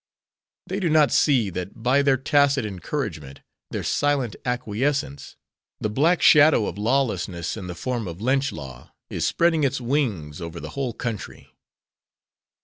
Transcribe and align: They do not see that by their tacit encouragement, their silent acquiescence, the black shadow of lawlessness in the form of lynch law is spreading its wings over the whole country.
They 0.65 0.79
do 0.79 0.89
not 0.89 1.11
see 1.11 1.51
that 1.51 1.83
by 1.83 2.01
their 2.01 2.17
tacit 2.17 2.65
encouragement, 2.65 3.41
their 3.69 3.83
silent 3.83 4.35
acquiescence, 4.45 5.35
the 5.79 5.91
black 5.91 6.23
shadow 6.23 6.65
of 6.65 6.79
lawlessness 6.79 7.55
in 7.55 7.67
the 7.67 7.75
form 7.75 8.07
of 8.07 8.19
lynch 8.19 8.51
law 8.51 8.93
is 9.11 9.27
spreading 9.27 9.63
its 9.63 9.79
wings 9.79 10.41
over 10.41 10.59
the 10.59 10.71
whole 10.71 10.93
country. 10.93 11.53